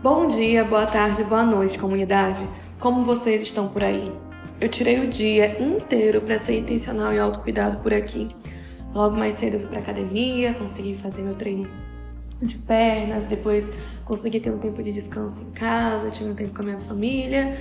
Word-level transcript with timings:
Bom 0.00 0.28
dia, 0.28 0.64
boa 0.64 0.86
tarde, 0.86 1.24
boa 1.24 1.42
noite, 1.42 1.76
comunidade. 1.76 2.48
Como 2.78 3.02
vocês 3.02 3.42
estão 3.42 3.66
por 3.66 3.82
aí? 3.82 4.12
Eu 4.60 4.68
tirei 4.68 5.00
o 5.00 5.08
dia 5.08 5.60
inteiro 5.60 6.20
para 6.20 6.38
ser 6.38 6.56
intencional 6.56 7.12
e 7.12 7.18
autocuidado 7.18 7.78
por 7.78 7.92
aqui. 7.92 8.30
Logo 8.94 9.16
mais 9.16 9.34
cedo 9.34 9.54
eu 9.54 9.60
fui 9.60 9.68
para 9.68 9.80
academia, 9.80 10.54
consegui 10.54 10.94
fazer 10.94 11.22
meu 11.22 11.34
treino 11.34 11.68
de 12.40 12.58
pernas, 12.58 13.26
depois 13.26 13.68
consegui 14.04 14.38
ter 14.38 14.50
um 14.50 14.58
tempo 14.58 14.80
de 14.84 14.92
descanso 14.92 15.42
em 15.42 15.50
casa, 15.50 16.12
tive 16.12 16.30
um 16.30 16.34
tempo 16.34 16.54
com 16.54 16.62
a 16.62 16.66
minha 16.66 16.80
família. 16.80 17.58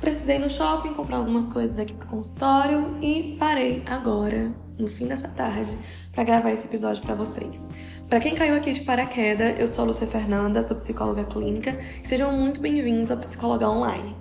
Precisei 0.00 0.38
no 0.38 0.48
shopping 0.48 0.94
comprar 0.94 1.16
algumas 1.16 1.48
coisas 1.48 1.76
aqui 1.76 1.92
pro 1.92 2.06
consultório 2.06 2.98
e 3.02 3.36
parei 3.36 3.82
agora, 3.84 4.52
no 4.78 4.86
fim 4.86 5.08
dessa 5.08 5.26
tarde, 5.26 5.76
para 6.12 6.22
gravar 6.22 6.52
esse 6.52 6.66
episódio 6.66 7.02
para 7.02 7.16
vocês. 7.16 7.68
Para 8.10 8.18
quem 8.18 8.34
caiu 8.34 8.56
aqui 8.56 8.72
de 8.72 8.80
paraquedas, 8.80 9.54
eu 9.60 9.68
sou 9.68 9.84
a 9.84 9.86
Lúcia 9.86 10.04
Fernanda, 10.04 10.64
sou 10.64 10.74
psicóloga 10.74 11.22
clínica. 11.22 11.78
Sejam 12.02 12.36
muito 12.36 12.60
bem-vindos 12.60 13.08
ao 13.08 13.16
Psicóloga 13.18 13.70
Online. 13.70 14.16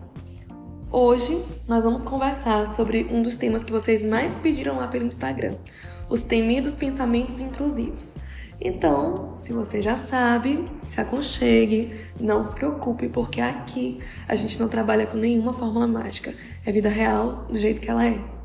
Hoje 0.91 1.43
nós 1.67 1.85
vamos 1.85 2.03
conversar 2.03 2.67
sobre 2.67 3.07
um 3.09 3.23
dos 3.23 3.35
temas 3.35 3.63
que 3.63 3.71
vocês 3.71 4.05
mais 4.05 4.37
pediram 4.37 4.77
lá 4.77 4.87
pelo 4.87 5.07
Instagram, 5.07 5.55
os 6.07 6.21
temidos 6.21 6.77
pensamentos 6.77 7.39
intrusivos. 7.39 8.13
Então, 8.61 9.33
se 9.39 9.53
você 9.53 9.81
já 9.81 9.97
sabe, 9.97 10.69
se 10.85 11.01
aconchegue, 11.01 11.91
não 12.19 12.43
se 12.43 12.53
preocupe, 12.53 13.09
porque 13.09 13.41
aqui 13.41 14.01
a 14.27 14.35
gente 14.35 14.59
não 14.59 14.67
trabalha 14.67 15.07
com 15.07 15.17
nenhuma 15.17 15.51
fórmula 15.51 15.87
mágica. 15.87 16.31
É 16.63 16.71
vida 16.71 16.89
real 16.89 17.47
do 17.49 17.57
jeito 17.57 17.81
que 17.81 17.89
ela 17.89 18.05
é. 18.05 18.38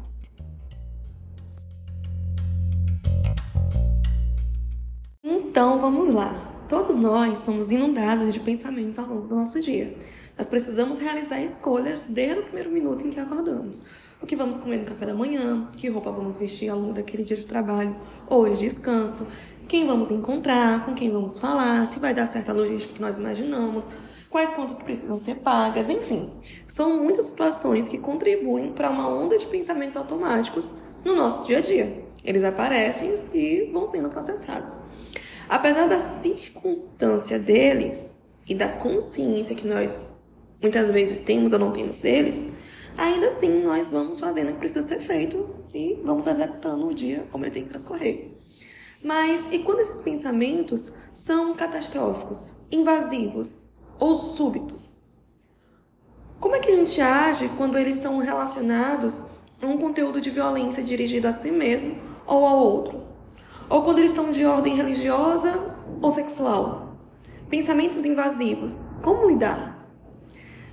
Então, 5.54 5.78
vamos 5.78 6.12
lá. 6.12 6.34
Todos 6.68 6.96
nós 6.96 7.38
somos 7.38 7.70
inundados 7.70 8.34
de 8.34 8.40
pensamentos 8.40 8.98
ao 8.98 9.06
longo 9.06 9.28
do 9.28 9.36
nosso 9.36 9.60
dia. 9.60 9.96
Nós 10.36 10.48
precisamos 10.48 10.98
realizar 10.98 11.40
escolhas 11.40 12.02
desde 12.02 12.40
o 12.40 12.42
primeiro 12.42 12.72
minuto 12.72 13.06
em 13.06 13.10
que 13.10 13.20
acordamos. 13.20 13.84
O 14.20 14.26
que 14.26 14.34
vamos 14.34 14.58
comer 14.58 14.78
no 14.78 14.84
café 14.84 15.06
da 15.06 15.14
manhã, 15.14 15.68
que 15.76 15.88
roupa 15.88 16.10
vamos 16.10 16.36
vestir 16.36 16.68
ao 16.70 16.80
longo 16.80 16.92
daquele 16.92 17.22
dia 17.22 17.36
de 17.36 17.46
trabalho 17.46 17.94
ou 18.28 18.48
de 18.48 18.56
descanso, 18.56 19.28
quem 19.68 19.86
vamos 19.86 20.10
encontrar, 20.10 20.84
com 20.84 20.92
quem 20.92 21.12
vamos 21.12 21.38
falar, 21.38 21.86
se 21.86 22.00
vai 22.00 22.12
dar 22.12 22.26
certa 22.26 22.52
logística 22.52 22.92
que 22.92 23.00
nós 23.00 23.16
imaginamos, 23.16 23.90
quais 24.28 24.52
contas 24.54 24.76
precisam 24.78 25.16
ser 25.16 25.36
pagas, 25.36 25.88
enfim. 25.88 26.32
São 26.66 27.00
muitas 27.00 27.26
situações 27.26 27.86
que 27.86 27.98
contribuem 27.98 28.72
para 28.72 28.90
uma 28.90 29.08
onda 29.08 29.38
de 29.38 29.46
pensamentos 29.46 29.96
automáticos 29.96 30.82
no 31.04 31.14
nosso 31.14 31.46
dia 31.46 31.58
a 31.58 31.60
dia. 31.60 32.04
Eles 32.24 32.42
aparecem 32.42 33.14
e 33.32 33.70
vão 33.72 33.86
sendo 33.86 34.08
processados. 34.08 34.93
Apesar 35.54 35.86
da 35.86 36.00
circunstância 36.00 37.38
deles 37.38 38.10
e 38.44 38.56
da 38.56 38.68
consciência 38.68 39.54
que 39.54 39.64
nós 39.64 40.10
muitas 40.60 40.90
vezes 40.90 41.20
temos 41.20 41.52
ou 41.52 41.60
não 41.60 41.70
temos 41.70 41.96
deles, 41.96 42.44
ainda 42.98 43.28
assim 43.28 43.62
nós 43.62 43.92
vamos 43.92 44.18
fazendo 44.18 44.48
o 44.48 44.54
que 44.54 44.58
precisa 44.58 44.82
ser 44.84 44.98
feito 44.98 45.48
e 45.72 46.02
vamos 46.04 46.26
executando 46.26 46.88
o 46.88 46.92
dia 46.92 47.28
como 47.30 47.44
ele 47.44 47.52
tem 47.52 47.62
que 47.62 47.68
transcorrer. 47.68 48.32
Mas 49.00 49.46
e 49.52 49.60
quando 49.60 49.78
esses 49.78 50.00
pensamentos 50.00 50.92
são 51.12 51.54
catastróficos, 51.54 52.54
invasivos 52.72 53.74
ou 54.00 54.16
súbitos? 54.16 55.04
Como 56.40 56.56
é 56.56 56.58
que 56.58 56.72
a 56.72 56.74
gente 56.74 57.00
age 57.00 57.48
quando 57.56 57.78
eles 57.78 57.98
são 57.98 58.18
relacionados 58.18 59.22
a 59.62 59.66
um 59.66 59.78
conteúdo 59.78 60.20
de 60.20 60.30
violência 60.30 60.82
dirigido 60.82 61.28
a 61.28 61.32
si 61.32 61.52
mesmo 61.52 61.96
ou 62.26 62.44
ao 62.44 62.58
outro? 62.58 63.13
Ou 63.68 63.82
quando 63.82 63.98
eles 63.98 64.10
são 64.10 64.30
de 64.30 64.44
ordem 64.44 64.74
religiosa 64.74 65.76
ou 66.02 66.10
sexual? 66.10 66.96
Pensamentos 67.48 68.04
invasivos, 68.04 68.96
como 69.02 69.26
lidar? 69.26 69.74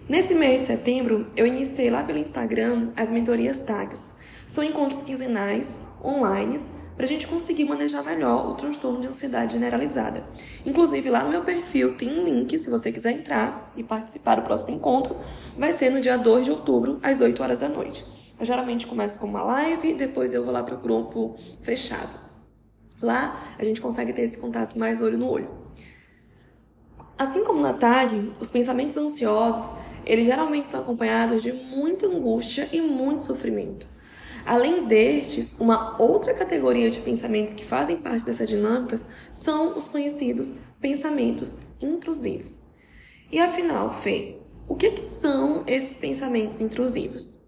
Nesse 0.10 0.36
mês 0.36 0.60
de 0.60 0.66
setembro, 0.66 1.28
eu 1.38 1.48
iniciei 1.48 1.90
lá 1.90 2.04
pelo 2.04 2.20
Instagram 2.20 2.90
as 2.98 3.10
mentorias 3.10 3.62
TAGs. 3.62 4.14
São 4.46 4.62
encontros 4.62 5.04
quinzenais, 5.04 5.82
online, 6.04 6.60
para 6.98 7.06
a 7.06 7.08
gente 7.08 7.28
conseguir 7.28 7.64
manejar 7.64 8.04
melhor 8.04 8.50
o 8.50 8.56
transtorno 8.56 9.00
de 9.00 9.08
ansiedade 9.08 9.54
generalizada. 9.54 10.26
Inclusive, 10.66 11.10
lá 11.10 11.24
no 11.24 11.30
meu 11.30 11.44
perfil 11.44 11.96
tem 11.96 12.10
um 12.10 12.26
link, 12.26 12.60
se 12.60 12.70
você 12.70 12.92
quiser 12.92 13.14
entrar 13.14 13.72
e 13.78 13.84
participar 13.84 14.36
do 14.36 14.42
próximo 14.42 14.76
encontro, 14.76 15.16
vai 15.58 15.72
ser 15.72 15.90
no 15.92 16.02
dia 16.02 16.18
2 16.18 16.46
de 16.46 16.52
outubro, 16.52 17.00
às 17.02 17.22
8 17.22 17.42
horas 17.42 17.62
da 17.62 17.70
noite. 17.70 18.06
Eu 18.38 18.46
geralmente 18.46 18.86
começo 18.86 19.18
com 19.18 19.28
uma 19.28 19.44
live, 19.44 19.94
depois 19.94 20.34
eu 20.34 20.44
vou 20.44 20.52
lá 20.52 20.62
para 20.62 20.76
o 20.76 20.80
grupo 20.80 21.38
fechado. 21.62 22.31
Lá 23.02 23.56
a 23.58 23.64
gente 23.64 23.82
consegue 23.82 24.14
ter 24.14 24.22
esse 24.22 24.38
contato 24.38 24.78
mais 24.78 25.02
olho 25.02 25.18
no 25.18 25.30
olho. 25.30 25.50
Assim 27.18 27.44
como 27.44 27.62
na 27.62 27.74
TAG, 27.74 28.34
os 28.40 28.50
pensamentos 28.50 28.98
ansiosos, 28.98 29.76
eles 30.06 30.26
geralmente 30.26 30.70
são 30.70 30.82
acompanhados 30.82 31.44
de 31.44 31.52
muita 31.52 32.08
angústia 32.08 32.68
e 32.72 32.82
muito 32.82 33.24
sofrimento. 33.24 33.88
Além 34.46 34.86
destes, 34.88 35.60
uma 35.60 36.02
outra 36.02 36.34
categoria 36.34 36.90
de 36.90 37.00
pensamentos 37.02 37.54
que 37.54 37.64
fazem 37.64 37.98
parte 37.98 38.26
dessas 38.26 38.50
dinâmicas 38.50 39.06
são 39.34 39.78
os 39.78 39.88
conhecidos 39.88 40.56
pensamentos 40.82 41.62
intrusivos. 41.82 42.72
E 43.32 43.40
afinal, 43.40 44.02
Fê, 44.02 44.38
o 44.68 44.76
que, 44.76 44.90
que 44.92 45.06
são 45.06 45.64
esses 45.68 45.96
pensamentos 45.96 46.60
intrusivos? 46.60 47.42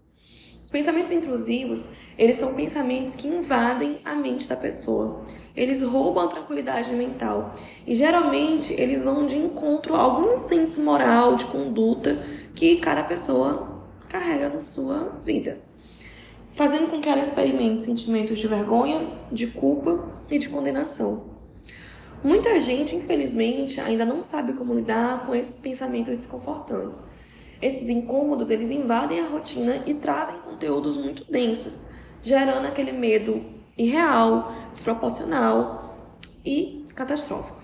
Os 0.62 0.70
pensamentos 0.70 1.12
intrusivos, 1.12 1.90
eles 2.16 2.36
são 2.36 2.54
pensamentos 2.54 3.14
que 3.14 3.28
invadem 3.28 4.00
a 4.04 4.14
mente 4.14 4.48
da 4.48 4.56
pessoa. 4.56 5.24
Eles 5.56 5.82
roubam 5.82 6.24
a 6.24 6.28
tranquilidade 6.28 6.92
mental 6.94 7.54
e 7.86 7.94
geralmente 7.94 8.72
eles 8.72 9.04
vão 9.04 9.26
de 9.26 9.36
encontro 9.36 9.94
a 9.94 10.00
algum 10.00 10.36
senso 10.36 10.82
moral 10.82 11.36
de 11.36 11.46
conduta 11.46 12.18
que 12.54 12.76
cada 12.76 13.04
pessoa 13.04 13.82
carrega 14.08 14.48
na 14.48 14.60
sua 14.60 15.18
vida 15.24 15.62
fazendo 16.54 16.88
com 16.88 17.00
que 17.00 17.08
ela 17.08 17.20
experimente 17.20 17.84
sentimentos 17.84 18.38
de 18.38 18.46
vergonha, 18.46 19.08
de 19.30 19.48
culpa 19.48 20.08
e 20.30 20.38
de 20.38 20.48
condenação. 20.48 21.34
Muita 22.22 22.58
gente, 22.60 22.96
infelizmente, 22.96 23.80
ainda 23.80 24.04
não 24.04 24.22
sabe 24.22 24.54
como 24.54 24.72
lidar 24.72 25.26
com 25.26 25.34
esses 25.34 25.58
pensamentos 25.58 26.16
desconfortantes. 26.16 27.06
Esses 27.60 27.88
incômodos, 27.88 28.50
eles 28.50 28.70
invadem 28.70 29.20
a 29.20 29.28
rotina 29.28 29.82
e 29.86 29.94
trazem 29.94 30.36
conteúdos 30.38 30.96
muito 30.96 31.30
densos, 31.30 31.90
gerando 32.22 32.66
aquele 32.66 32.92
medo 32.92 33.44
irreal, 33.76 34.54
desproporcional 34.74 35.96
e 36.44 36.84
catastrófico. 36.94 37.62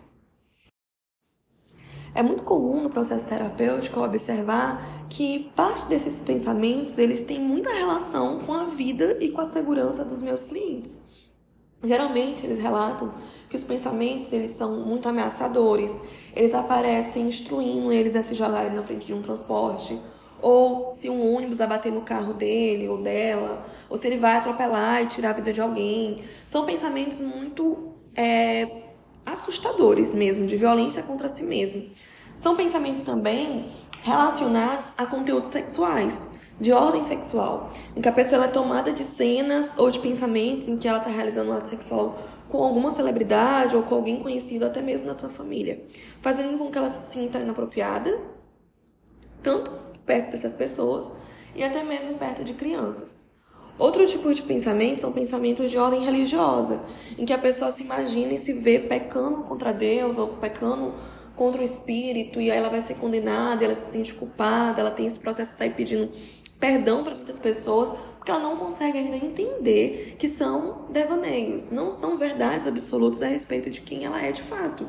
É 2.14 2.22
muito 2.22 2.42
comum 2.42 2.82
no 2.82 2.90
processo 2.90 3.24
terapêutico 3.26 4.00
observar 4.00 4.82
que 5.08 5.50
parte 5.54 5.86
desses 5.86 6.20
pensamentos 6.20 6.98
eles 6.98 7.22
têm 7.22 7.38
muita 7.38 7.70
relação 7.72 8.40
com 8.40 8.52
a 8.52 8.64
vida 8.64 9.16
e 9.20 9.30
com 9.30 9.40
a 9.40 9.44
segurança 9.44 10.04
dos 10.04 10.22
meus 10.22 10.44
clientes. 10.44 11.00
Geralmente 11.82 12.44
eles 12.44 12.58
relatam 12.58 13.14
que 13.48 13.56
os 13.56 13.64
pensamentos 13.64 14.32
eles 14.32 14.50
são 14.50 14.80
muito 14.80 15.08
ameaçadores, 15.08 16.00
eles 16.36 16.54
aparecem 16.54 17.26
instruindo 17.26 17.90
eles 17.90 18.14
a 18.14 18.22
se 18.22 18.34
jogarem 18.34 18.72
na 18.72 18.82
frente 18.82 19.06
de 19.06 19.14
um 19.14 19.22
transporte, 19.22 19.98
ou 20.42 20.92
se 20.92 21.08
um 21.08 21.34
ônibus 21.34 21.58
vai 21.58 21.66
bater 21.66 21.90
no 21.90 22.02
carro 22.02 22.34
dele 22.34 22.88
ou 22.88 23.02
dela, 23.02 23.66
ou 23.88 23.96
se 23.96 24.06
ele 24.06 24.18
vai 24.18 24.36
atropelar 24.36 25.02
e 25.02 25.06
tirar 25.06 25.30
a 25.30 25.32
vida 25.34 25.52
de 25.52 25.60
alguém. 25.60 26.16
São 26.46 26.66
pensamentos 26.66 27.20
muito 27.20 27.94
é, 28.14 28.82
assustadores 29.24 30.12
mesmo, 30.12 30.46
de 30.46 30.56
violência 30.56 31.02
contra 31.02 31.28
si 31.28 31.44
mesmo. 31.44 31.90
São 32.36 32.56
pensamentos 32.56 33.00
também 33.00 33.70
relacionados 34.02 34.92
a 34.96 35.06
conteúdos 35.06 35.50
sexuais, 35.50 36.26
de 36.60 36.72
ordem 36.72 37.02
sexual, 37.02 37.72
em 37.96 38.00
que 38.00 38.08
a 38.08 38.12
pessoa 38.12 38.44
é 38.44 38.48
tomada 38.48 38.92
de 38.92 39.02
cenas 39.02 39.74
ou 39.78 39.90
de 39.90 39.98
pensamentos 39.98 40.68
em 40.68 40.76
que 40.76 40.86
ela 40.86 40.98
está 40.98 41.08
realizando 41.08 41.50
um 41.50 41.54
ato 41.54 41.68
sexual 41.68 42.18
com 42.50 42.62
alguma 42.62 42.90
celebridade 42.90 43.76
ou 43.76 43.82
com 43.82 43.94
alguém 43.94 44.20
conhecido, 44.20 44.66
até 44.66 44.82
mesmo 44.82 45.06
na 45.06 45.14
sua 45.14 45.28
família, 45.28 45.82
fazendo 46.20 46.58
com 46.58 46.70
que 46.70 46.76
ela 46.76 46.90
se 46.90 47.12
sinta 47.12 47.38
inapropriada, 47.38 48.18
tanto 49.42 49.70
perto 50.04 50.32
dessas 50.32 50.54
pessoas 50.54 51.12
e 51.54 51.62
até 51.62 51.82
mesmo 51.82 52.14
perto 52.14 52.44
de 52.44 52.52
crianças. 52.52 53.30
Outro 53.78 54.06
tipo 54.06 54.34
de 54.34 54.42
pensamento 54.42 55.00
são 55.00 55.12
pensamentos 55.12 55.70
de 55.70 55.78
ordem 55.78 56.04
religiosa, 56.04 56.84
em 57.16 57.24
que 57.24 57.32
a 57.32 57.38
pessoa 57.38 57.70
se 57.70 57.82
imagina 57.82 58.34
e 58.34 58.38
se 58.38 58.52
vê 58.52 58.78
pecando 58.78 59.42
contra 59.44 59.72
Deus 59.72 60.18
ou 60.18 60.28
pecando 60.28 60.92
contra 61.40 61.62
o 61.62 61.64
espírito 61.64 62.38
e 62.38 62.50
aí 62.50 62.58
ela 62.58 62.68
vai 62.68 62.82
ser 62.82 62.96
condenada, 62.96 63.64
ela 63.64 63.74
se 63.74 63.92
sente 63.92 64.12
culpada, 64.12 64.82
ela 64.82 64.90
tem 64.90 65.06
esse 65.06 65.18
processo 65.18 65.52
de 65.52 65.58
sair 65.58 65.70
pedindo 65.70 66.12
perdão 66.60 67.02
para 67.02 67.14
muitas 67.14 67.38
pessoas, 67.38 67.94
porque 68.18 68.30
ela 68.30 68.40
não 68.40 68.58
consegue 68.58 68.98
ainda 68.98 69.16
entender 69.16 70.16
que 70.18 70.28
são 70.28 70.84
devaneios, 70.90 71.70
não 71.70 71.90
são 71.90 72.18
verdades 72.18 72.66
absolutas 72.66 73.22
a 73.22 73.26
respeito 73.26 73.70
de 73.70 73.80
quem 73.80 74.04
ela 74.04 74.22
é 74.22 74.30
de 74.30 74.42
fato. 74.42 74.86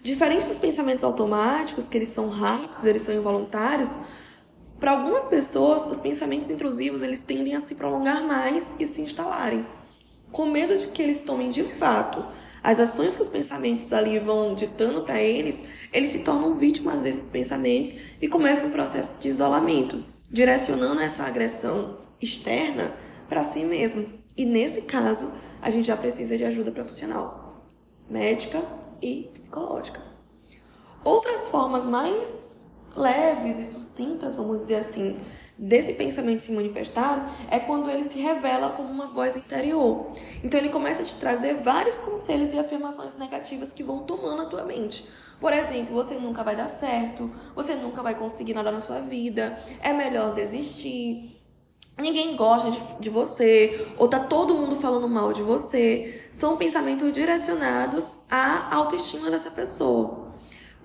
Diferente 0.00 0.46
dos 0.46 0.58
pensamentos 0.58 1.04
automáticos, 1.04 1.86
que 1.86 1.98
eles 1.98 2.08
são 2.08 2.30
rápidos, 2.30 2.86
eles 2.86 3.02
são 3.02 3.14
involuntários, 3.14 3.94
para 4.80 4.92
algumas 4.92 5.26
pessoas, 5.26 5.86
os 5.86 6.00
pensamentos 6.00 6.48
intrusivos 6.48 7.02
eles 7.02 7.22
tendem 7.22 7.54
a 7.54 7.60
se 7.60 7.74
prolongar 7.74 8.24
mais 8.26 8.72
e 8.78 8.86
se 8.86 9.02
instalarem, 9.02 9.66
com 10.32 10.46
medo 10.46 10.78
de 10.78 10.86
que 10.86 11.02
eles 11.02 11.20
tomem 11.20 11.50
de 11.50 11.64
fato 11.64 12.24
as 12.68 12.78
ações 12.78 13.16
que 13.16 13.22
os 13.22 13.30
pensamentos 13.30 13.94
ali 13.94 14.18
vão 14.18 14.54
ditando 14.54 15.00
para 15.00 15.22
eles, 15.22 15.64
eles 15.90 16.10
se 16.10 16.18
tornam 16.18 16.52
vítimas 16.52 17.00
desses 17.00 17.30
pensamentos 17.30 17.96
e 18.20 18.28
começam 18.28 18.68
um 18.68 18.72
processo 18.72 19.14
de 19.22 19.26
isolamento, 19.26 20.04
direcionando 20.30 21.00
essa 21.00 21.24
agressão 21.24 21.96
externa 22.20 22.94
para 23.26 23.42
si 23.42 23.64
mesmo. 23.64 24.06
E 24.36 24.44
nesse 24.44 24.82
caso, 24.82 25.32
a 25.62 25.70
gente 25.70 25.86
já 25.86 25.96
precisa 25.96 26.36
de 26.36 26.44
ajuda 26.44 26.70
profissional, 26.70 27.64
médica 28.06 28.62
e 29.00 29.30
psicológica. 29.32 30.02
Outras 31.02 31.48
formas 31.48 31.86
mais 31.86 32.66
leves 32.94 33.58
e 33.58 33.64
sucintas, 33.64 34.34
vamos 34.34 34.58
dizer 34.58 34.74
assim, 34.76 35.18
desse 35.58 35.94
pensamento 35.94 36.44
se 36.44 36.52
manifestar 36.52 37.26
é 37.50 37.58
quando 37.58 37.90
ele 37.90 38.04
se 38.04 38.20
revela 38.20 38.70
como 38.70 38.88
uma 38.88 39.08
voz 39.08 39.36
interior. 39.36 40.12
Então 40.44 40.60
ele 40.60 40.68
começa 40.68 41.02
a 41.02 41.04
te 41.04 41.16
trazer 41.16 41.54
vários 41.54 42.00
conselhos 42.00 42.52
e 42.52 42.58
afirmações 42.58 43.16
negativas 43.16 43.72
que 43.72 43.82
vão 43.82 44.04
tomando 44.04 44.42
a 44.42 44.46
tua 44.46 44.62
mente. 44.62 45.04
Por 45.40 45.52
exemplo, 45.52 45.94
você 45.94 46.14
nunca 46.14 46.44
vai 46.44 46.54
dar 46.54 46.68
certo, 46.68 47.30
você 47.54 47.74
nunca 47.74 48.02
vai 48.02 48.14
conseguir 48.14 48.54
nada 48.54 48.70
na 48.70 48.80
sua 48.80 49.00
vida, 49.00 49.58
é 49.80 49.92
melhor 49.92 50.34
desistir, 50.34 51.40
ninguém 51.96 52.34
gosta 52.34 52.70
de, 52.70 52.80
de, 53.00 53.10
você, 53.10 53.86
ou 53.96 54.08
tá 54.08 54.18
todo 54.18 54.54
mundo 54.54 54.76
falando 54.76 55.08
mal 55.08 55.32
de 55.32 55.42
você, 55.42 56.24
são 56.32 56.56
pensamentos 56.56 57.12
direcionados 57.12 58.18
à 58.28 58.74
autoestima 58.74 59.30
dessa 59.30 59.50
pessoa. 59.50 60.34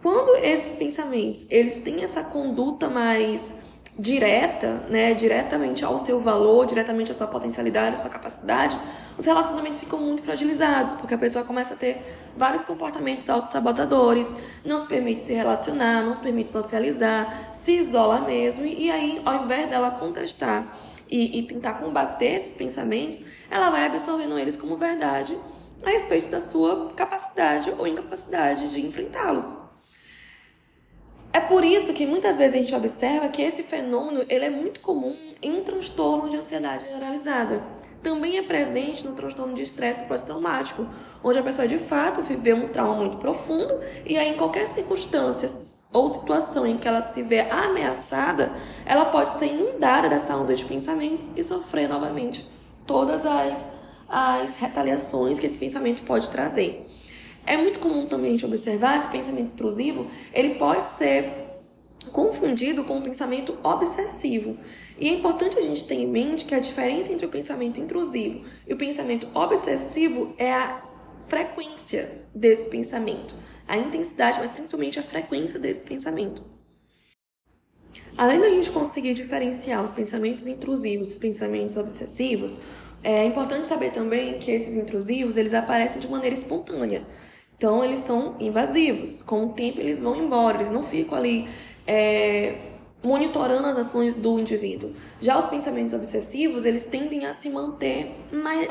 Quando 0.04 0.36
esses 0.36 0.76
pensamentos, 0.76 1.48
eles 1.50 1.80
têm 1.80 2.04
essa 2.04 2.24
conduta 2.24 2.90
mais 2.90 3.54
direta, 3.98 4.86
né, 4.90 5.14
diretamente 5.14 5.86
ao 5.86 6.00
seu 6.00 6.20
valor, 6.20 6.66
diretamente 6.66 7.12
à 7.12 7.14
sua 7.14 7.28
potencialidade, 7.28 7.96
à 7.96 8.00
sua 8.00 8.10
capacidade, 8.10 8.80
os 9.18 9.26
relacionamentos 9.26 9.80
ficam 9.80 10.00
muito 10.00 10.24
fragilizados, 10.24 10.96
porque 10.96 11.14
a 11.14 11.18
pessoa 11.18 11.46
começa 11.46 11.76
a 11.76 11.78
ter 11.78 12.02
vários 12.36 12.64
comportamentos 12.64 13.30
autossabotadores, 13.30 14.36
não 14.66 14.80
se 14.80 14.88
permite 14.88 15.22
se 15.22 15.34
relacionar, 15.34 16.02
não 16.02 16.14
se 16.14 16.20
permite 16.20 16.50
socializar, 16.50 17.52
se 17.54 17.74
isola 17.74 18.22
mesmo, 18.22 18.66
e 18.66 18.90
aí, 18.90 19.22
ao 19.24 19.44
invés 19.44 19.70
dela 19.70 19.92
contestar 19.92 20.76
e, 21.10 21.40
e 21.40 21.44
tentar 21.44 21.76
combater 21.76 22.34
esses 22.34 22.56
pensamentos, 22.56 23.24
ela 23.52 23.70
vai 23.70 23.86
absorvendo 23.86 24.40
eles 24.40 24.58
como 24.58 24.76
verdade 24.76 25.38
a 25.86 25.90
respeito 25.90 26.30
da 26.30 26.42
sua 26.42 26.92
capacidade 26.96 27.72
ou 27.78 27.86
incapacidade 27.86 28.70
de 28.70 28.84
enfrentá-los. 28.84 29.56
É 31.36 31.40
por 31.40 31.66
isso 31.66 31.94
que 31.94 32.06
muitas 32.06 32.38
vezes 32.38 32.54
a 32.54 32.58
gente 32.60 32.76
observa 32.76 33.28
que 33.28 33.42
esse 33.42 33.64
fenômeno 33.64 34.24
ele 34.30 34.46
é 34.46 34.52
muito 34.52 34.80
comum 34.80 35.18
em 35.42 35.62
transtorno 35.62 36.30
de 36.30 36.38
ansiedade 36.38 36.86
generalizada. 36.86 37.64
Também 38.04 38.38
é 38.38 38.44
presente 38.44 39.04
no 39.08 39.16
transtorno 39.16 39.56
de 39.56 39.64
estresse 39.64 40.04
pós-traumático, 40.04 40.88
onde 41.24 41.40
a 41.40 41.44
pessoa 41.44 41.68
de 41.68 41.80
fato 41.80 42.22
viveu 42.22 42.56
um 42.56 42.68
trauma 42.68 42.98
muito 42.98 43.18
profundo 43.18 43.80
e 44.06 44.16
aí 44.16 44.30
em 44.30 44.38
qualquer 44.38 44.68
circunstância 44.68 45.50
ou 45.92 46.08
situação 46.08 46.68
em 46.68 46.78
que 46.78 46.88
ela 46.88 47.02
se 47.02 47.24
vê 47.24 47.40
ameaçada, 47.50 48.54
ela 48.86 49.06
pode 49.06 49.36
ser 49.38 49.48
inundada 49.48 50.08
dessa 50.08 50.38
onda 50.38 50.54
de 50.54 50.64
pensamentos 50.66 51.32
e 51.36 51.44
sofrer 51.44 51.90
novamente 51.90 52.48
todas 52.86 53.26
as, 53.26 53.72
as 54.08 54.58
retaliações 54.58 55.40
que 55.40 55.48
esse 55.48 55.58
pensamento 55.58 56.04
pode 56.04 56.30
trazer. 56.30 56.88
É 57.46 57.58
muito 57.58 57.80
comum 57.80 58.06
também 58.06 58.30
a 58.30 58.32
gente 58.32 58.46
observar 58.46 59.02
que 59.02 59.08
o 59.08 59.12
pensamento 59.12 59.54
intrusivo 59.54 60.10
ele 60.34 60.56
pode 60.56 60.86
ser 60.92 61.44
confundido 62.12 62.84
com 62.84 63.00
o 63.00 63.02
pensamento 63.02 63.58
obsessivo. 63.64 64.58
E 64.98 65.10
é 65.10 65.14
importante 65.14 65.58
a 65.58 65.62
gente 65.62 65.84
ter 65.84 65.96
em 65.96 66.08
mente 66.08 66.46
que 66.46 66.56
a 66.56 66.60
diferença 66.60 67.12
entre 67.12 67.26
o 67.26 67.30
pensamento 67.30 67.80
intrusivo 67.80 68.44
e 68.68 68.74
o 68.74 68.78
pensamento 68.78 69.28
obsessivo 69.34 70.34
é 70.38 70.54
a 70.54 70.84
frequência 71.22 72.26
desse 72.36 72.70
pensamento, 72.70 73.36
a 73.68 73.78
intensidade, 73.78 74.40
mas 74.40 74.52
principalmente 74.52 75.00
a 75.00 75.04
frequência 75.04 75.60
desse 75.60 75.86
pensamento. 75.86 76.44
Além 78.18 78.40
da 78.40 78.50
gente 78.50 78.72
conseguir 78.72 79.14
diferenciar 79.14 79.84
os 79.84 79.92
pensamentos 79.92 80.46
intrusivos 80.46 81.10
dos 81.10 81.18
pensamentos 81.18 81.78
obsessivos, 81.78 82.62
é 83.04 83.26
importante 83.26 83.68
saber 83.68 83.92
também 83.92 84.38
que 84.38 84.52
esses 84.52 84.76
intrusivos 84.76 85.36
eles 85.36 85.54
aparecem 85.54 86.00
de 86.00 86.08
maneira 86.08 86.36
espontânea. 86.36 87.06
Então, 87.64 87.82
eles 87.82 88.02
são 88.02 88.36
invasivos. 88.42 89.22
Com 89.22 89.46
o 89.46 89.50
tempo, 89.54 89.80
eles 89.80 90.04
vão 90.04 90.18
embora, 90.18 90.58
eles 90.58 90.70
não 90.70 90.84
ficam 90.84 91.18
ali 91.18 91.48
é, 91.88 92.58
monitorando 93.02 93.66
as 93.66 93.78
ações 93.78 94.16
do 94.16 94.38
indivíduo. 94.38 94.92
Já 95.22 95.40
os 95.40 95.48
pensamentos 95.48 95.94
obsessivos, 95.94 96.66
eles 96.66 96.84
tendem 96.84 97.26
a 97.26 97.34
se 97.34 97.50
manter 97.50 98.14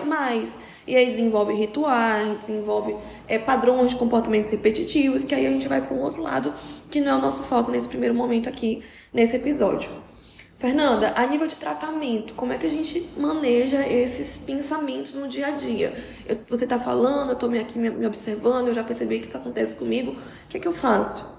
mais. 0.07 0.61
E 0.87 0.95
aí 0.95 1.07
desenvolve 1.07 1.55
rituais, 1.55 2.39
desenvolve 2.39 2.95
é, 3.27 3.39
padrões 3.39 3.93
de 3.93 3.97
comportamentos 3.97 4.51
repetitivos, 4.51 5.25
que 5.25 5.35
aí 5.35 5.47
a 5.47 5.51
gente 5.51 5.67
vai 5.67 5.81
para 5.81 5.97
um 5.97 6.03
outro 6.03 6.21
lado, 6.21 6.53
que 6.91 7.01
não 7.01 7.13
é 7.13 7.15
o 7.15 7.23
nosso 7.23 7.45
foco 7.45 7.71
nesse 7.71 7.89
primeiro 7.89 8.15
momento 8.15 8.47
aqui, 8.47 8.83
nesse 9.11 9.37
episódio. 9.37 9.91
Fernanda, 10.63 11.13
a 11.17 11.27
nível 11.27 11.49
de 11.49 11.57
tratamento, 11.57 12.35
como 12.35 12.53
é 12.53 12.57
que 12.57 12.65
a 12.65 12.71
gente 12.71 13.11
maneja 13.17 13.85
esses 13.85 14.39
pensamentos 14.39 15.13
no 15.13 15.27
dia 15.27 15.49
a 15.49 15.51
dia? 15.51 15.93
Eu, 16.25 16.39
você 16.49 16.63
está 16.63 16.79
falando, 16.79 17.31
eu 17.31 17.33
estou 17.33 17.51
aqui 17.59 17.81
me 17.81 18.07
observando, 18.07 18.69
eu 18.69 18.75
já 18.75 18.85
percebi 18.85 19.19
que 19.19 19.27
isso 19.27 19.37
acontece 19.37 19.75
comigo, 19.75 20.13
o 20.13 20.49
que 20.49 20.59
é 20.59 20.61
que 20.61 20.69
eu 20.69 20.73
faço? 20.73 21.37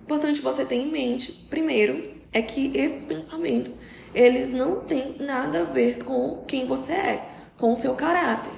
Importante 0.00 0.40
você 0.40 0.64
ter 0.64 0.76
em 0.76 0.86
mente, 0.86 1.32
primeiro, 1.50 2.14
é 2.32 2.40
que 2.42 2.70
esses 2.76 3.04
pensamentos, 3.04 3.80
eles 4.14 4.52
não 4.52 4.82
têm 4.82 5.16
nada 5.18 5.62
a 5.62 5.64
ver 5.64 6.04
com 6.04 6.44
quem 6.46 6.64
você 6.64 6.92
é, 6.92 7.28
com 7.58 7.72
o 7.72 7.76
seu 7.76 7.96
caráter, 7.96 8.54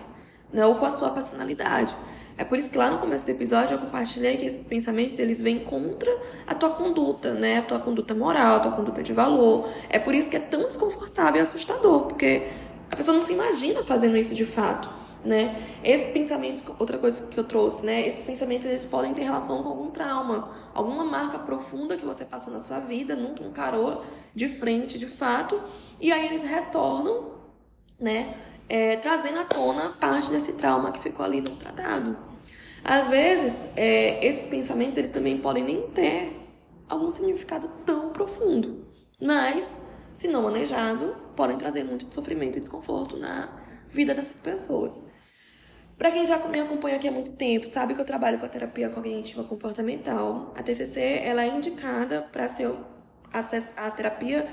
né, 0.52 0.66
ou 0.66 0.74
com 0.74 0.84
a 0.84 0.90
sua 0.90 1.08
personalidade. 1.08 1.96
É 2.38 2.44
por 2.44 2.58
isso 2.58 2.70
que 2.70 2.76
lá 2.76 2.90
no 2.90 2.98
começo 2.98 3.24
do 3.24 3.30
episódio 3.30 3.74
eu 3.74 3.78
compartilhei 3.78 4.36
que 4.36 4.44
esses 4.44 4.66
pensamentos 4.66 5.18
eles 5.18 5.40
vêm 5.40 5.58
contra 5.58 6.10
a 6.46 6.54
tua 6.54 6.70
conduta, 6.70 7.32
né? 7.32 7.58
A 7.58 7.62
tua 7.62 7.80
conduta 7.80 8.14
moral, 8.14 8.56
a 8.56 8.60
tua 8.60 8.72
conduta 8.72 9.02
de 9.02 9.12
valor. 9.14 9.68
É 9.88 9.98
por 9.98 10.14
isso 10.14 10.28
que 10.28 10.36
é 10.36 10.40
tão 10.40 10.64
desconfortável 10.64 11.36
e 11.38 11.40
assustador, 11.40 12.02
porque 12.02 12.46
a 12.90 12.96
pessoa 12.96 13.14
não 13.14 13.24
se 13.24 13.32
imagina 13.32 13.82
fazendo 13.82 14.18
isso 14.18 14.34
de 14.34 14.44
fato, 14.44 14.90
né? 15.24 15.56
Esses 15.82 16.10
pensamentos, 16.10 16.62
outra 16.78 16.98
coisa 16.98 17.26
que 17.26 17.40
eu 17.40 17.44
trouxe, 17.44 17.84
né? 17.86 18.06
Esses 18.06 18.22
pensamentos 18.22 18.68
eles 18.68 18.84
podem 18.84 19.14
ter 19.14 19.22
relação 19.22 19.62
com 19.62 19.70
algum 19.70 19.90
trauma, 19.90 20.50
alguma 20.74 21.04
marca 21.04 21.38
profunda 21.38 21.96
que 21.96 22.04
você 22.04 22.26
passou 22.26 22.52
na 22.52 22.60
sua 22.60 22.80
vida, 22.80 23.16
nunca 23.16 23.42
encarou 23.42 24.04
de 24.34 24.46
frente, 24.46 24.98
de 24.98 25.06
fato, 25.06 25.58
e 25.98 26.12
aí 26.12 26.26
eles 26.26 26.42
retornam, 26.42 27.30
né? 27.98 28.34
é, 28.68 28.96
trazendo 28.96 29.38
à 29.38 29.44
tona 29.44 29.90
parte 30.00 30.30
desse 30.30 30.54
trauma 30.54 30.90
que 30.90 31.00
ficou 31.00 31.24
ali 31.24 31.40
não 31.40 31.56
tratado. 31.56 32.16
Às 32.88 33.08
vezes, 33.08 33.68
é, 33.74 34.24
esses 34.24 34.46
pensamentos 34.46 34.96
eles 34.96 35.10
também 35.10 35.36
podem 35.38 35.64
nem 35.64 35.88
ter 35.88 36.40
algum 36.88 37.10
significado 37.10 37.68
tão 37.84 38.10
profundo, 38.12 38.86
mas, 39.20 39.76
se 40.14 40.28
não 40.28 40.42
manejado, 40.42 41.16
podem 41.34 41.58
trazer 41.58 41.82
muito 41.82 42.14
sofrimento 42.14 42.58
e 42.58 42.60
desconforto 42.60 43.16
na 43.16 43.48
vida 43.88 44.14
dessas 44.14 44.40
pessoas. 44.40 45.06
Para 45.98 46.12
quem 46.12 46.28
já 46.28 46.38
me 46.46 46.60
acompanha 46.60 46.94
aqui 46.94 47.08
há 47.08 47.10
muito 47.10 47.32
tempo, 47.32 47.66
sabe 47.66 47.92
que 47.92 48.00
eu 48.00 48.04
trabalho 48.04 48.38
com 48.38 48.46
a 48.46 48.48
terapia 48.48 48.88
cognitiva 48.88 49.42
comportamental. 49.42 50.54
A 50.56 50.62
TCC 50.62 51.22
ela 51.24 51.42
é 51.42 51.48
indicada 51.48 52.22
para 52.30 52.48
ser 52.48 52.70
a 53.76 53.90
terapia 53.90 54.46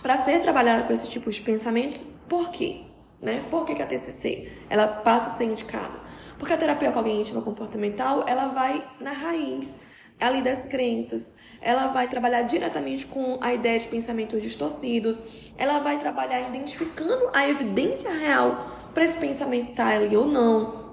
para 0.00 0.16
ser 0.16 0.38
trabalhada 0.40 0.84
com 0.84 0.92
esse 0.92 1.10
tipo 1.10 1.28
de 1.28 1.40
pensamentos. 1.40 2.04
Por 2.28 2.52
quê? 2.52 2.82
Né? 3.20 3.44
Por 3.50 3.64
que, 3.64 3.74
que 3.74 3.82
a 3.82 3.86
TCC 3.86 4.52
ela 4.70 4.86
passa 4.86 5.30
a 5.30 5.30
ser 5.30 5.46
indicada? 5.46 6.04
Porque 6.44 6.52
a 6.52 6.58
terapia 6.58 6.92
cognitiva 6.92 7.40
comportamental 7.40 8.22
ela 8.28 8.48
vai 8.48 8.86
na 9.00 9.12
raiz 9.12 9.78
ali 10.20 10.42
das 10.42 10.66
crenças, 10.66 11.36
ela 11.58 11.86
vai 11.86 12.06
trabalhar 12.06 12.42
diretamente 12.42 13.06
com 13.06 13.38
a 13.40 13.54
ideia 13.54 13.78
de 13.78 13.88
pensamentos 13.88 14.42
distorcidos, 14.42 15.24
ela 15.56 15.78
vai 15.78 15.98
trabalhar 15.98 16.42
identificando 16.42 17.30
a 17.32 17.48
evidência 17.48 18.12
real 18.12 18.90
para 18.92 19.04
esse 19.04 19.16
pensamento 19.16 19.70
estar 19.70 19.88
tá 19.88 19.96
ali 19.96 20.14
ou 20.14 20.26
não. 20.26 20.84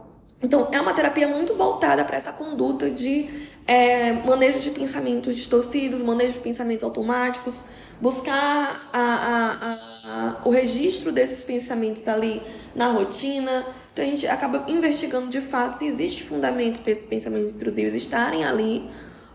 Então, 0.41 0.69
é 0.71 0.79
uma 0.79 0.93
terapia 0.93 1.27
muito 1.27 1.53
voltada 1.53 2.05
para 2.05 2.15
essa 2.15 2.31
conduta 2.31 2.89
de 2.89 3.27
é, 3.67 4.13
manejo 4.13 4.61
de 4.61 4.71
pensamentos 4.71 5.35
distorcidos, 5.35 6.01
manejo 6.01 6.31
de 6.31 6.39
pensamentos 6.39 6.85
automáticos, 6.85 7.65
buscar 7.99 8.89
a, 8.93 9.01
a, 9.01 9.73
a, 10.05 10.41
o 10.45 10.49
registro 10.49 11.11
desses 11.11 11.43
pensamentos 11.43 12.07
ali 12.07 12.41
na 12.73 12.87
rotina. 12.87 13.65
Então 13.93 14.05
a 14.05 14.07
gente 14.07 14.25
acaba 14.27 14.65
investigando 14.69 15.27
de 15.27 15.41
fato 15.41 15.77
se 15.77 15.85
existe 15.85 16.23
fundamento 16.23 16.81
para 16.81 16.91
esses 16.91 17.05
pensamentos 17.05 17.55
intrusivos 17.55 17.93
estarem 17.93 18.45
ali 18.45 18.89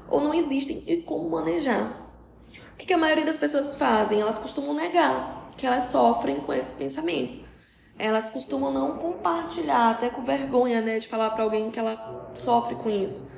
ou 0.08 0.20
não 0.20 0.32
existem 0.32 0.82
e 0.86 0.98
como 0.98 1.28
manejar. 1.30 2.06
O 2.72 2.76
que, 2.76 2.92
a 2.92 2.98
maioria 2.98 3.24
das 3.24 3.38
pessoas 3.38 3.74
fazem? 3.74 4.20
Elas 4.20 4.38
costumam 4.38 4.74
negar 4.74 5.50
que 5.56 5.66
elas 5.66 5.84
sofrem 5.84 6.36
com 6.36 6.52
esses 6.52 6.74
pensamentos. 6.74 7.44
Elas 7.98 8.30
costumam 8.30 8.70
não 8.70 8.98
compartilhar, 8.98 9.90
até 9.90 10.10
com 10.10 10.22
vergonha, 10.22 10.82
né, 10.82 10.98
de 10.98 11.08
falar 11.08 11.30
para 11.30 11.42
alguém 11.42 11.70
que 11.70 11.78
ela 11.78 12.30
sofre 12.34 12.74
com 12.74 12.90
isso. 12.90 13.30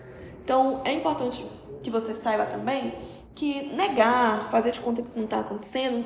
Então, 0.43 0.83
é 0.85 0.93
importante 0.93 1.47
que 1.81 1.91
você 1.91 2.13
saiba 2.13 2.47
também 2.47 2.93
que 3.35 3.73
negar, 3.75 4.51
fazer 4.51 4.73
de 4.73 4.81
conta 4.81 5.01
que 5.01 5.07
isso 5.07 5.17
não 5.17 5.27
está 5.27 5.39
acontecendo, 5.39 6.05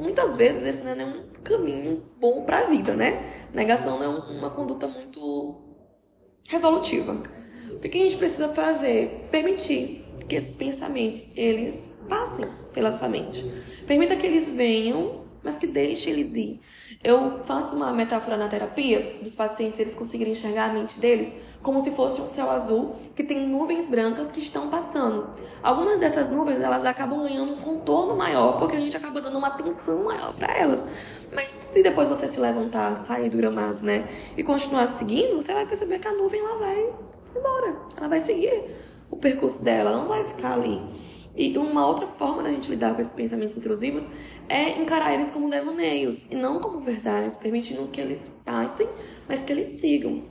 muitas 0.00 0.34
vezes 0.34 0.62
esse 0.62 0.80
não 0.80 0.92
é 0.92 1.04
um 1.04 1.22
caminho 1.42 2.02
bom 2.18 2.44
para 2.44 2.60
a 2.60 2.64
vida, 2.66 2.94
né? 2.94 3.48
Negação 3.52 3.98
não 3.98 4.04
é 4.04 4.08
uma 4.38 4.50
conduta 4.50 4.86
muito 4.86 5.60
resolutiva. 6.48 7.22
O 7.72 7.78
que 7.78 7.98
a 7.98 8.02
gente 8.02 8.16
precisa 8.16 8.48
fazer? 8.50 9.26
Permitir 9.30 10.04
que 10.28 10.36
esses 10.36 10.54
pensamentos 10.54 11.36
eles 11.36 12.00
passem 12.08 12.46
pela 12.72 12.92
sua 12.92 13.08
mente. 13.08 13.44
Permita 13.86 14.16
que 14.16 14.26
eles 14.26 14.50
venham, 14.50 15.24
mas 15.42 15.56
que 15.56 15.66
deixe 15.66 16.10
eles 16.10 16.34
ir. 16.34 16.60
Eu 17.02 17.40
faço 17.44 17.76
uma 17.76 17.94
metáfora 17.94 18.36
na 18.36 18.46
terapia 18.46 19.16
dos 19.22 19.34
pacientes 19.34 19.80
eles 19.80 19.94
conseguirem 19.94 20.34
enxergar 20.34 20.68
a 20.68 20.72
mente 20.74 21.00
deles 21.00 21.34
como 21.62 21.80
se 21.80 21.92
fosse 21.92 22.20
um 22.20 22.28
céu 22.28 22.50
azul 22.50 22.94
que 23.16 23.24
tem 23.24 23.48
nuvens 23.48 23.86
brancas 23.86 24.30
que 24.30 24.38
estão 24.38 24.68
passando. 24.68 25.30
Algumas 25.62 25.98
dessas 25.98 26.28
nuvens 26.28 26.60
elas 26.60 26.84
acabam 26.84 27.22
ganhando 27.22 27.54
um 27.54 27.56
contorno 27.56 28.14
maior 28.14 28.58
porque 28.58 28.76
a 28.76 28.78
gente 28.78 28.94
acaba 28.94 29.18
dando 29.22 29.38
uma 29.38 29.48
atenção 29.48 30.04
maior 30.04 30.34
para 30.34 30.54
elas. 30.54 30.86
Mas 31.32 31.50
se 31.50 31.82
depois 31.82 32.06
você 32.06 32.28
se 32.28 32.38
levantar, 32.38 32.94
sair 32.98 33.30
do 33.30 33.38
gramado, 33.38 33.82
né, 33.82 34.06
e 34.36 34.42
continuar 34.42 34.86
seguindo, 34.86 35.36
você 35.36 35.54
vai 35.54 35.64
perceber 35.64 36.00
que 36.00 36.08
a 36.08 36.12
nuvem 36.12 36.38
ela 36.38 36.58
vai 36.58 36.92
embora. 37.34 37.76
Ela 37.96 38.08
vai 38.08 38.20
seguir 38.20 38.76
o 39.10 39.16
percurso 39.16 39.64
dela, 39.64 39.88
ela 39.88 40.00
não 40.00 40.08
vai 40.08 40.22
ficar 40.22 40.52
ali. 40.52 40.82
E 41.40 41.56
uma 41.56 41.86
outra 41.86 42.06
forma 42.06 42.42
da 42.42 42.50
gente 42.50 42.70
lidar 42.70 42.94
com 42.94 43.00
esses 43.00 43.14
pensamentos 43.14 43.56
intrusivos 43.56 44.10
é 44.46 44.78
encarar 44.78 45.14
eles 45.14 45.30
como 45.30 45.48
devaneios 45.48 46.30
e 46.30 46.34
não 46.34 46.60
como 46.60 46.80
verdades, 46.80 47.38
permitindo 47.38 47.88
que 47.88 47.98
eles 47.98 48.30
passem, 48.44 48.86
mas 49.26 49.42
que 49.42 49.50
eles 49.50 49.66
sigam. 49.66 50.22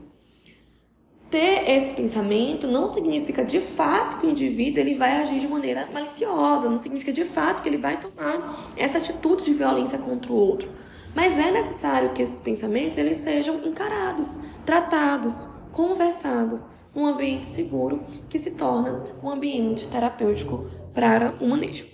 Ter 1.31 1.67
esse 1.67 1.95
pensamento 1.95 2.67
não 2.67 2.87
significa 2.87 3.43
de 3.43 3.59
fato 3.59 4.19
que 4.19 4.27
o 4.27 4.29
indivíduo 4.29 4.81
ele 4.81 4.93
vai 4.93 5.13
agir 5.13 5.39
de 5.39 5.47
maneira 5.47 5.89
maliciosa, 5.91 6.69
não 6.69 6.77
significa 6.77 7.11
de 7.11 7.25
fato 7.25 7.63
que 7.63 7.69
ele 7.69 7.79
vai 7.79 7.99
tomar 7.99 8.71
essa 8.77 8.99
atitude 8.99 9.43
de 9.43 9.53
violência 9.55 9.97
contra 9.97 10.31
o 10.31 10.35
outro. 10.35 10.69
Mas 11.15 11.39
é 11.39 11.49
necessário 11.49 12.13
que 12.13 12.21
esses 12.21 12.39
pensamentos 12.39 12.99
eles 12.99 13.17
sejam 13.17 13.65
encarados, 13.65 14.41
tratados, 14.63 15.47
conversados, 15.71 16.69
num 16.93 17.07
ambiente 17.07 17.47
seguro 17.47 18.03
que 18.29 18.37
se 18.37 18.51
torna 18.51 19.03
um 19.23 19.29
ambiente 19.29 19.87
terapêutico 19.87 20.69
para 20.93 21.33
o 21.39 21.47
manejo. 21.47 21.85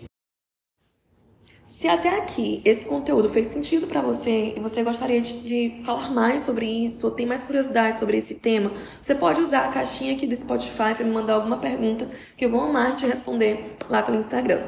Se 1.68 1.88
até 1.88 2.18
aqui 2.20 2.62
esse 2.64 2.86
conteúdo 2.86 3.28
fez 3.28 3.48
sentido 3.48 3.88
para 3.88 4.00
você 4.00 4.54
e 4.56 4.60
você 4.60 4.84
gostaria 4.84 5.20
de, 5.20 5.42
de, 5.42 5.84
falar 5.84 6.12
mais 6.12 6.44
sobre 6.44 6.66
isso, 6.66 7.08
ou 7.08 7.12
tem 7.12 7.25
mais 7.25 7.44
curiosidade 7.44 8.00
sobre 8.00 8.18
esse 8.18 8.36
tema, 8.36 8.72
você 9.02 9.16
pode 9.16 9.42
usar 9.42 9.66
a 9.66 9.68
caixinha 9.68 10.14
aqui 10.14 10.28
do 10.28 10.36
Spotify 10.36 10.94
para 10.96 11.04
me 11.04 11.12
mandar 11.12 11.34
alguma 11.34 11.58
pergunta 11.58 12.10
que 12.38 12.46
eu 12.46 12.52
vou 12.52 12.62
amar 12.62 12.96
te 12.96 13.06
responder 13.06 13.75
lá 13.90 14.04
pelo 14.04 14.18
Instagram. 14.18 14.62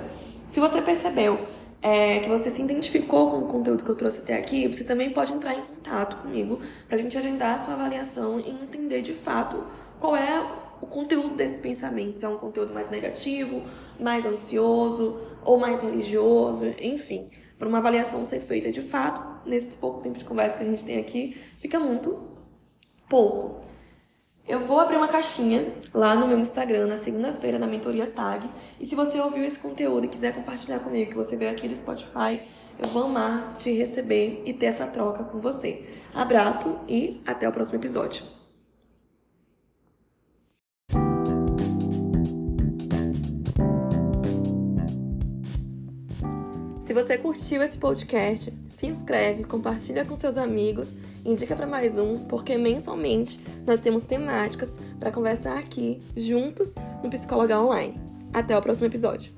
Se 0.48 0.60
você 0.60 0.81
percebeu 0.81 1.48
é, 1.81 2.19
que 2.19 2.29
você 2.29 2.50
se 2.50 2.62
identificou 2.62 3.29
com 3.29 3.38
o 3.38 3.48
conteúdo 3.48 3.84
que 3.84 3.89
eu 3.91 3.96
trouxe 3.96 4.19
até 4.19 4.38
aqui, 4.38 4.67
você 4.67 4.84
também 4.84 5.12
pode 5.12 5.31
entrar 5.31 5.53
em 5.53 5.62
contato 5.62 6.17
comigo 6.17 6.60
para 6.88 6.98
a 6.98 7.00
gente 7.00 7.17
agendar 7.17 7.55
a 7.55 7.60
sua 7.60 7.75
avaliação 7.75 8.39
e 8.39 8.50
entender 8.50 9.01
de 9.01 9.13
fato 9.13 9.63
qual 10.00 10.15
é 10.15 10.66
o 10.81 10.88
conteúdo 10.88 11.36
desse 11.36 11.62
pensamento. 11.62 12.19
Se 12.19 12.25
é 12.25 12.29
um 12.29 12.38
conteúdo 12.38 12.74
mais 12.74 12.89
negativo, 12.89 13.63
mais 14.00 14.25
ansioso 14.25 15.19
ou 15.43 15.57
mais 15.57 15.81
religioso, 15.81 16.74
enfim. 16.79 17.29
Para 17.57 17.67
uma 17.67 17.79
avaliação 17.79 18.24
ser 18.24 18.41
feita 18.41 18.72
de 18.72 18.81
fato, 18.81 19.22
nesse 19.48 19.77
pouco 19.77 20.01
tempo 20.01 20.17
de 20.17 20.25
conversa 20.25 20.57
que 20.57 20.63
a 20.63 20.67
gente 20.67 20.86
tem 20.86 21.00
aqui, 21.00 21.36
fica 21.60 21.79
muito 21.79 22.19
pouco. 23.10 23.62
Eu 24.48 24.62
vou 24.65 24.79
abrir 24.79 24.96
uma 24.96 25.10
caixinha 25.10 25.74
lá 25.93 26.15
no 26.15 26.25
meu 26.25 26.39
Instagram 26.39 26.88
na 26.88 26.98
segunda-feira, 26.98 27.60
na 27.60 27.67
mentoria 27.67 28.07
Tag. 28.07 28.48
E 28.79 28.86
se 28.86 28.96
você 28.96 29.19
ouviu 29.19 29.43
esse 29.43 29.60
conteúdo 29.60 30.05
e 30.05 30.07
quiser 30.07 30.34
compartilhar 30.34 30.79
comigo, 30.79 31.12
que 31.12 31.17
você 31.17 31.36
veio 31.36 31.51
aqui 31.51 31.67
no 31.67 31.75
Spotify, 31.75 32.41
eu 32.79 32.88
vou 32.88 33.03
amar 33.03 33.51
te 33.53 33.72
receber 33.72 34.43
e 34.46 34.53
ter 34.53 34.67
essa 34.67 34.88
troca 34.88 35.25
com 35.25 35.39
você. 35.39 35.86
Abraço 36.13 36.79
e 36.88 37.22
até 37.25 37.50
o 37.50 37.51
próximo 37.51 37.77
episódio. 37.77 38.37
Se 46.88 46.94
você 46.94 47.17
curtiu 47.17 47.62
esse 47.62 47.77
podcast, 47.77 48.53
se 48.70 48.88
inscreve, 48.88 49.44
compartilha 49.44 50.06
com 50.06 50.15
seus 50.15 50.38
amigos, 50.38 50.96
indica 51.25 51.53
para 51.53 51.67
mais 51.67 52.00
um, 52.00 52.20
porque 52.20 52.58
mensalmente 52.58 53.41
nós 53.65 53.82
temos 53.82 54.03
temáticas 54.03 54.79
para 54.98 55.12
conversar 55.12 55.58
aqui 55.58 56.01
juntos 56.15 56.75
no 57.03 57.10
Psicóloga 57.10 57.60
Online. 57.60 57.94
Até 58.34 58.58
o 58.58 58.62
próximo 58.62 58.88
episódio. 58.88 59.37